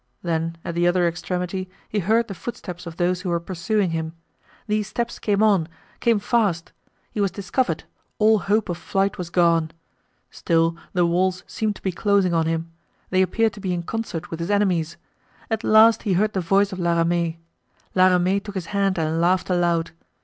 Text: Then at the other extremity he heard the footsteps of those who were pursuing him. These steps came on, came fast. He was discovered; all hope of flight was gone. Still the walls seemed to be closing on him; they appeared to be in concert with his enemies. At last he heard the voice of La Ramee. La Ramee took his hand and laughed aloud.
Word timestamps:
Then 0.23 0.57
at 0.65 0.73
the 0.73 0.87
other 0.87 1.07
extremity 1.07 1.69
he 1.87 1.99
heard 1.99 2.27
the 2.27 2.33
footsteps 2.33 2.87
of 2.87 2.97
those 2.97 3.21
who 3.21 3.29
were 3.29 3.39
pursuing 3.39 3.91
him. 3.91 4.13
These 4.65 4.87
steps 4.87 5.19
came 5.19 5.43
on, 5.43 5.67
came 5.99 6.17
fast. 6.17 6.71
He 7.11 7.21
was 7.21 7.29
discovered; 7.29 7.83
all 8.17 8.39
hope 8.39 8.67
of 8.69 8.79
flight 8.79 9.19
was 9.19 9.29
gone. 9.29 9.69
Still 10.31 10.75
the 10.93 11.05
walls 11.05 11.43
seemed 11.45 11.75
to 11.75 11.83
be 11.83 11.91
closing 11.91 12.33
on 12.33 12.47
him; 12.47 12.71
they 13.11 13.21
appeared 13.21 13.53
to 13.53 13.59
be 13.61 13.75
in 13.75 13.83
concert 13.83 14.31
with 14.31 14.39
his 14.39 14.49
enemies. 14.49 14.97
At 15.51 15.63
last 15.63 16.01
he 16.01 16.13
heard 16.13 16.33
the 16.33 16.41
voice 16.41 16.71
of 16.73 16.79
La 16.79 16.97
Ramee. 16.97 17.37
La 17.93 18.07
Ramee 18.07 18.39
took 18.39 18.55
his 18.55 18.65
hand 18.73 18.97
and 18.97 19.21
laughed 19.21 19.51
aloud. 19.51 19.91